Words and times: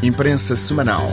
Imprensa 0.00 0.54
Semanal. 0.54 1.10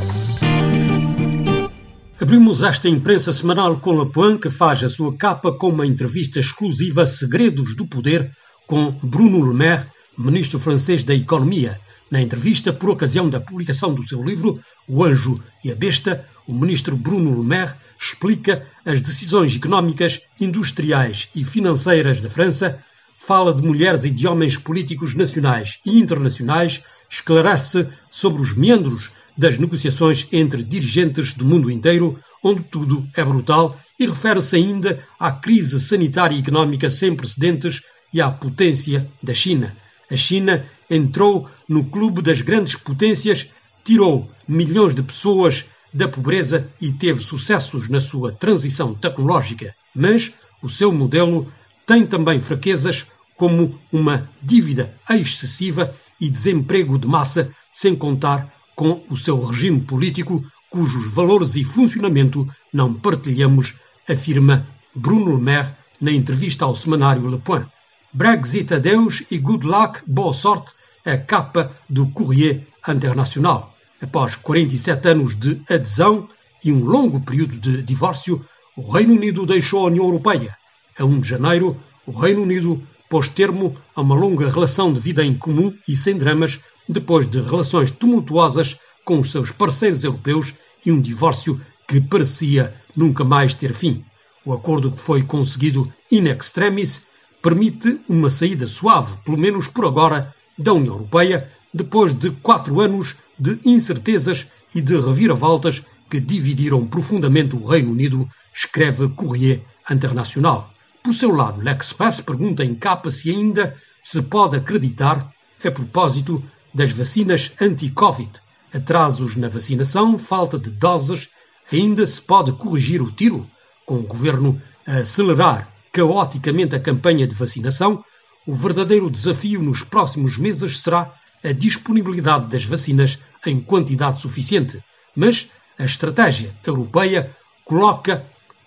Abrimos 2.22 2.61
esta 2.61 2.88
imprensa 2.88 3.34
semanal 3.34 3.80
com 3.80 4.05
Point, 4.05 4.39
que 4.39 4.50
faz 4.52 4.84
a 4.84 4.89
sua 4.89 5.18
capa 5.18 5.52
com 5.52 5.70
uma 5.70 5.88
entrevista 5.88 6.39
exclusiva 6.39 7.08
Segredos 7.08 7.76
do 7.76 7.88
Poder 7.88 8.32
com 8.68 8.92
Bruno 9.02 9.44
Le 9.44 9.56
Maire, 9.56 9.88
ministro 10.16 10.60
francês 10.60 11.04
da 11.04 11.16
Economia. 11.16 11.82
Na 12.12 12.21
entrevista, 12.21 12.71
por 12.71 12.92
ocasião 12.92 13.28
da 13.28 13.42
publicação 13.42 13.92
do 13.92 14.07
seu 14.07 14.23
livro 14.23 14.59
O 14.88 15.04
Anjo 15.04 15.43
e 15.63 15.71
a 15.71 15.75
Besta, 15.75 16.23
o 16.47 16.54
ministro 16.54 16.95
Bruno 16.95 17.41
Le 17.41 17.43
Maire 17.43 17.73
explica 17.99 18.67
as 18.86 19.02
decisões 19.02 19.55
económicas, 19.55 20.21
industriais 20.39 21.27
e 21.36 21.43
financeiras 21.43 22.21
da 22.21 22.29
França 22.29 22.79
fala 23.18 23.54
de 23.54 23.61
mulheres 23.61 24.05
e 24.05 24.11
de 24.11 24.27
homens 24.27 24.57
políticos 24.57 25.13
nacionais 25.13 25.79
e 25.86 25.98
internacionais, 26.00 26.84
esclarece 27.09 27.88
sobre 28.09 28.41
os 28.41 28.54
meandros 28.54 29.11
das 29.38 29.57
negociações 29.57 30.27
entre 30.31 30.63
dirigentes 30.63 31.34
do 31.34 31.45
mundo 31.45 31.70
inteiro, 31.70 32.20
onde 32.43 32.63
tudo 32.63 33.07
é 33.16 33.23
brutal, 33.23 33.80
e 33.99 34.05
refere-se 34.05 34.55
ainda 34.55 34.99
à 35.20 35.31
crise 35.31 35.80
sanitária 35.80 36.35
e 36.35 36.40
económica 36.40 36.90
sem 36.90 37.16
precedentes 37.16 37.81
e 38.13 38.21
à 38.21 38.30
potência 38.30 39.09
da 39.21 39.34
China. 39.34 39.76
A 40.12 40.16
China 40.16 40.66
entrou 40.90 41.49
no 41.68 41.85
clube 41.85 42.21
das 42.21 42.41
grandes 42.41 42.76
potências, 42.76 43.48
tirou 43.84 44.29
milhões 44.48 44.93
de 44.93 45.02
pessoas 45.02 45.66
da 45.93 46.07
pobreza 46.07 46.70
e 46.79 46.91
teve 46.91 47.21
sucessos 47.21 47.88
na 47.88 47.99
sua 47.99 48.32
transição 48.32 48.93
tecnológica, 48.93 49.73
mas 49.95 50.34
o 50.62 50.70
seu 50.70 50.91
modelo 50.91 51.52
tem 51.85 52.05
também 52.05 52.39
fraquezas 52.39 53.05
como 53.38 53.80
uma 53.91 54.30
dívida 54.41 54.93
excessiva 55.09 55.93
e 56.20 56.30
desemprego 56.30 56.98
de 56.98 57.07
massa, 57.07 57.52
sem 57.71 57.95
contar 57.95 58.53
com 58.76 59.03
o 59.09 59.16
seu 59.16 59.43
regime 59.43 59.81
político, 59.81 60.43
cujos 60.70 61.13
valores 61.13 61.55
e 61.55 61.63
funcionamento 61.63 62.48
não 62.73 62.93
partilhamos, 62.93 63.73
afirma 64.09 64.67
Bruno 64.93 65.35
Le 65.35 65.41
Maire 65.41 65.73
na 65.99 66.11
entrevista 66.11 66.65
ao 66.65 66.75
semanário 66.75 67.29
Le 67.29 67.37
Point. 67.37 67.67
Brexit 68.13 68.73
adeus 68.73 69.23
e 69.29 69.38
good 69.38 69.65
luck, 69.65 70.01
boa 70.07 70.33
sorte, 70.33 70.73
é 71.03 71.13
a 71.13 71.17
capa 71.17 71.71
do 71.89 72.07
Courrier 72.07 72.65
Internacional. 72.88 73.75
Após 74.01 74.35
47 74.35 75.07
anos 75.09 75.35
de 75.35 75.61
adesão 75.69 76.27
e 76.63 76.71
um 76.71 76.83
longo 76.83 77.19
período 77.19 77.57
de 77.57 77.81
divórcio, 77.81 78.45
o 78.75 78.91
Reino 78.91 79.13
Unido 79.13 79.45
deixou 79.45 79.83
a 79.83 79.88
União 79.88 80.05
Europeia. 80.05 80.55
A 80.97 81.03
1 81.03 81.19
de 81.19 81.27
janeiro, 81.27 81.75
o 82.05 82.13
Reino 82.13 82.43
Unido 82.43 82.81
pôs 83.09 83.27
termo 83.27 83.75
a 83.93 84.01
uma 84.01 84.15
longa 84.15 84.49
relação 84.49 84.93
de 84.93 84.99
vida 85.01 85.25
em 85.25 85.33
comum 85.33 85.73
e 85.85 85.93
sem 85.93 86.17
dramas, 86.17 86.57
depois 86.88 87.27
de 87.27 87.41
relações 87.41 87.91
tumultuosas 87.91 88.77
com 89.03 89.19
os 89.19 89.29
seus 89.29 89.51
parceiros 89.51 90.05
europeus 90.05 90.53
e 90.85 90.93
um 90.93 91.01
divórcio 91.01 91.59
que 91.85 91.99
parecia 91.99 92.73
nunca 92.95 93.25
mais 93.25 93.53
ter 93.53 93.73
fim. 93.73 94.05
O 94.45 94.53
acordo 94.53 94.89
que 94.89 94.99
foi 94.99 95.21
conseguido 95.21 95.91
in 96.09 96.27
extremis 96.27 97.01
permite 97.41 97.99
uma 98.07 98.29
saída 98.29 98.66
suave, 98.66 99.17
pelo 99.25 99.38
menos 99.38 99.67
por 99.67 99.85
agora, 99.85 100.33
da 100.57 100.71
União 100.71 100.93
Europeia, 100.93 101.51
depois 101.73 102.13
de 102.13 102.31
quatro 102.31 102.79
anos 102.79 103.17
de 103.38 103.59
incertezas 103.66 104.47
e 104.73 104.81
de 104.81 104.97
reviravoltas 104.97 105.83
que 106.09 106.21
dividiram 106.21 106.88
profundamente 106.88 107.53
o 107.53 107.66
Reino 107.66 107.91
Unido, 107.91 108.29
escreve 108.53 109.09
Courrier 109.09 109.61
Internacional. 109.91 110.71
Por 111.05 111.13
seu 111.13 111.29
lado, 111.29 111.61
l'Express 111.61 112.19
pergunta 112.19 112.65
em 112.65 112.73
capa 112.73 113.11
se 113.11 113.29
ainda 113.29 113.77
se 114.01 114.23
pode 114.23 114.57
acreditar 114.57 115.31
a 115.63 115.69
propósito 115.69 116.43
das 116.73 116.91
vacinas 116.91 117.51
anti-Covid. 117.61 118.31
Atrasos 118.73 119.35
na 119.35 119.47
vacinação, 119.47 120.17
falta 120.17 120.57
de 120.57 120.71
doses, 120.71 121.29
ainda 121.71 122.03
se 122.07 122.19
pode 122.19 122.53
corrigir 122.53 123.03
o 123.03 123.11
tiro? 123.11 123.47
Com 123.85 123.97
o 123.97 124.07
governo 124.07 124.59
a 124.87 124.97
acelerar 125.01 125.71
caoticamente 125.91 126.75
a 126.75 126.79
campanha 126.79 127.27
de 127.27 127.35
vacinação, 127.35 128.03
o 128.47 128.55
verdadeiro 128.55 129.07
desafio 129.07 129.61
nos 129.61 129.83
próximos 129.83 130.39
meses 130.39 130.79
será 130.79 131.13
a 131.44 131.51
disponibilidade 131.51 132.47
das 132.47 132.65
vacinas 132.65 133.19
em 133.45 133.59
quantidade 133.59 134.19
suficiente. 134.19 134.83
Mas 135.15 135.51
a 135.77 135.85
estratégia 135.85 136.51
europeia 136.65 137.29
coloca 137.63 138.25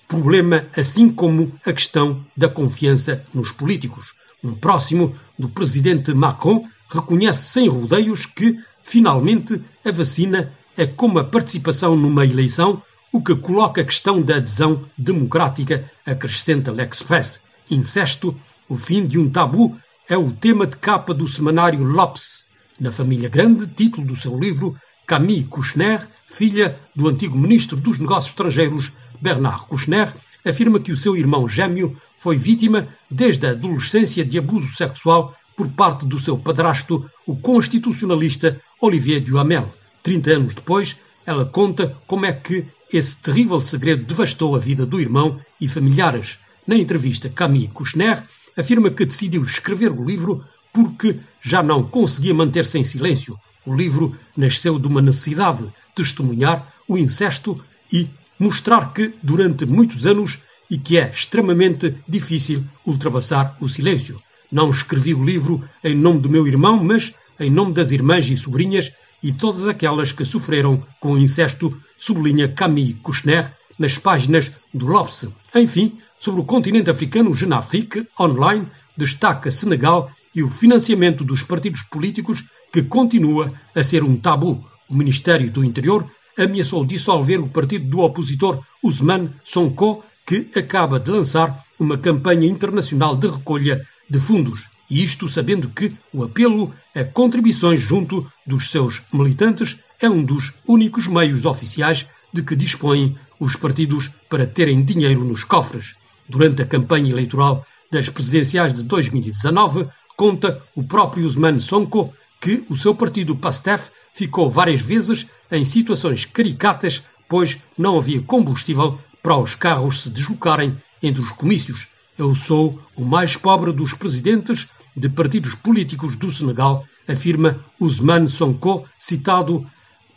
problema, 0.09 0.67
assim 0.75 1.11
como 1.11 1.53
a 1.65 1.73
questão 1.73 2.25
da 2.35 2.49
confiança 2.49 3.23
nos 3.33 3.53
políticos. 3.53 4.15
Um 4.43 4.55
próximo 4.55 5.15
do 5.39 5.49
presidente 5.51 6.15
Macron 6.15 6.67
reconhece 6.89 7.43
sem 7.43 7.69
rodeios 7.69 8.25
que, 8.25 8.59
finalmente, 8.83 9.63
a 9.85 9.93
vacina 9.93 10.51
é 10.77 10.87
como 10.87 11.19
a 11.19 11.25
participação 11.25 11.95
numa 11.95 12.25
eleição, 12.25 12.83
o 13.13 13.23
que 13.23 13.35
coloca 13.35 13.83
a 13.83 13.85
questão 13.85 14.23
da 14.23 14.37
adesão 14.37 14.83
democrática, 14.97 15.91
acrescenta 16.07 16.73
L'Express. 16.73 17.41
Incesto, 17.71 18.35
o 18.69 18.77
fim 18.77 19.05
de 19.05 19.19
um 19.19 19.29
tabu, 19.29 19.79
é 20.09 20.17
o 20.17 20.33
tema 20.33 20.67
de 20.67 20.77
capa 20.79 21.13
do 21.13 21.27
semanário 21.27 21.83
Lopes. 21.83 22.45
Na 22.81 22.91
Família 22.91 23.29
Grande, 23.29 23.67
título 23.67 24.07
do 24.07 24.17
seu 24.17 24.39
livro, 24.39 24.77
Camille 25.09 25.45
Kouchner, 25.45 26.07
filha 26.27 26.79
do 26.95 27.09
antigo 27.09 27.35
ministro 27.35 27.79
dos 27.79 27.99
Negócios 27.99 28.27
Estrangeiros 28.27 28.93
Bernard 29.19 29.65
Kouchner, 29.65 30.15
afirma 30.45 30.79
que 30.79 30.93
o 30.93 30.97
seu 30.99 31.17
irmão 31.17 31.49
gêmeo 31.49 31.97
foi 32.19 32.37
vítima 32.37 32.87
desde 33.11 33.47
a 33.47 33.53
adolescência 33.53 34.23
de 34.23 34.37
abuso 34.37 34.69
sexual 34.77 35.35
por 35.57 35.67
parte 35.71 36.05
do 36.05 36.19
seu 36.19 36.37
padrasto, 36.37 37.11
o 37.27 37.35
constitucionalista 37.35 38.61
Olivier 38.83 39.23
Duhamel. 39.23 39.73
Trinta 40.03 40.33
anos 40.33 40.55
depois, 40.55 40.97
ela 41.25 41.47
conta 41.47 41.97
como 42.07 42.27
é 42.27 42.33
que 42.35 42.67
esse 42.93 43.17
terrível 43.17 43.63
segredo 43.63 44.05
devastou 44.05 44.55
a 44.55 44.59
vida 44.59 44.85
do 44.85 45.01
irmão 45.01 45.41
e 45.59 45.67
familiares. 45.67 46.39
Na 46.67 46.77
entrevista, 46.77 47.31
Camille 47.31 47.69
Kouchner 47.69 48.23
afirma 48.55 48.91
que 48.91 49.07
decidiu 49.07 49.43
escrever 49.43 49.91
o 49.91 50.05
livro 50.05 50.45
porque 50.71 51.19
já 51.41 51.63
não 51.63 51.83
conseguia 51.83 52.35
manter-se 52.35 52.79
em 52.79 52.85
silêncio. 52.85 53.39
O 53.69 53.77
livro 53.77 54.17
nasceu 54.35 54.79
de 54.79 54.89
uma 54.89 55.03
necessidade 55.03 55.63
de 55.63 55.73
testemunhar 55.95 56.73
o 56.89 56.97
incesto 56.97 57.63
e 57.93 58.09
mostrar 58.39 58.95
que, 58.95 59.13
durante 59.23 59.67
muitos 59.67 60.07
anos, 60.07 60.39
e 60.71 60.79
que 60.79 60.97
é 60.97 61.11
extremamente 61.11 61.95
difícil 62.09 62.65
ultrapassar 62.87 63.59
o 63.61 63.69
silêncio. 63.69 64.23
Não 64.51 64.71
escrevi 64.71 65.13
o 65.13 65.23
livro 65.23 65.63
em 65.85 65.95
nome 65.95 66.21
do 66.21 66.31
meu 66.31 66.47
irmão, 66.47 66.83
mas 66.83 67.13
em 67.39 67.51
nome 67.51 67.75
das 67.75 67.91
irmãs 67.91 68.27
e 68.31 68.37
sobrinhas 68.39 68.91
e 69.23 69.33
todas 69.33 69.69
aquelas 69.69 70.13
que 70.13 70.25
sofreram 70.25 70.83
com 70.99 71.13
o 71.13 71.19
incesto, 71.19 71.79
sublinha 71.99 72.49
Camille 72.49 72.95
Kouchner 72.95 73.53
nas 73.79 73.99
páginas 73.99 74.51
do 74.73 74.87
Lopse. 74.87 75.29
Enfim, 75.55 75.99
sobre 76.19 76.41
o 76.41 76.45
continente 76.45 76.89
africano, 76.89 77.35
Genafrique, 77.35 78.09
online, 78.19 78.67
destaca 78.97 79.51
Senegal 79.51 80.11
e 80.39 80.43
o 80.43 80.49
financiamento 80.49 81.25
dos 81.25 81.43
partidos 81.43 81.83
políticos 81.83 82.45
que 82.73 82.85
continua 82.85 83.53
a 83.75 83.83
ser 83.83 84.05
um 84.05 84.15
tabu. 84.15 84.65
O 84.89 84.95
Ministério 84.95 85.51
do 85.51 85.65
Interior 85.65 86.09
ameaçou 86.39 86.87
dissolver 86.87 87.41
o 87.41 87.49
partido 87.49 87.87
do 87.91 87.99
opositor 87.99 88.65
Ousmane 88.81 89.31
Sonko, 89.43 90.05
que 90.25 90.47
acaba 90.55 91.01
de 91.01 91.11
lançar 91.11 91.65
uma 91.77 91.99
campanha 91.99 92.47
internacional 92.47 93.17
de 93.17 93.27
recolha 93.27 93.85
de 94.09 94.21
fundos. 94.21 94.69
E 94.89 95.03
isto 95.03 95.27
sabendo 95.27 95.71
que 95.71 95.93
o 96.13 96.23
apelo 96.23 96.73
a 96.95 97.03
contribuições 97.03 97.81
junto 97.81 98.25
dos 98.47 98.71
seus 98.71 99.03
militantes 99.13 99.77
é 100.01 100.09
um 100.09 100.23
dos 100.23 100.53
únicos 100.69 101.09
meios 101.09 101.47
oficiais 101.47 102.07
de 102.33 102.45
que 102.45 102.55
dispõem 102.55 103.19
os 103.41 103.57
partidos 103.57 104.09
para 104.29 104.47
terem 104.47 104.85
dinheiro 104.85 105.25
nos 105.25 105.43
cofres. 105.43 105.97
Durante 106.29 106.63
a 106.63 106.67
campanha 106.67 107.11
eleitoral 107.11 107.67
das 107.91 108.09
presidenciais 108.09 108.73
de 108.73 108.85
2019, 108.85 109.89
conta 110.19 110.61
o 110.75 110.83
próprio 110.83 111.23
Ousmane 111.23 111.61
Sonko 111.61 112.13
que 112.41 112.65
o 112.69 112.77
seu 112.77 112.93
partido 112.93 113.37
PASTEF 113.37 113.93
ficou 114.13 114.51
várias 114.51 114.81
vezes 114.81 115.29
em 115.49 115.65
situações 115.65 116.25
caricatas, 116.25 117.05
pois 117.29 117.59
não 117.79 117.97
havia 117.97 118.21
combustível 118.21 118.99
para 119.23 119.37
os 119.37 119.55
carros 119.55 120.03
se 120.03 120.11
deslocarem 120.11 120.77
entre 121.01 121.23
os 121.23 121.31
comícios. 121.31 121.87
Eu 122.19 122.35
sou 122.35 122.83
o 122.97 123.05
mais 123.05 123.37
pobre 123.37 123.73
dos 123.73 123.95
presidentes 123.95 124.67
de 124.97 125.09
partidos 125.09 125.55
políticos 125.55 126.17
do 126.17 126.29
Senegal, 126.29 126.85
afirma 127.07 127.65
Ousmane 127.79 128.29
Sonko, 128.29 128.89
citado 128.99 129.65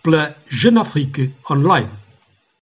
pela 0.02 0.36
Jeune 0.48 0.80
Afrique 0.80 1.32
Online. 1.50 1.90